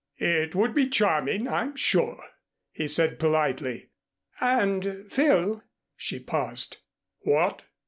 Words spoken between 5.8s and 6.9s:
She paused.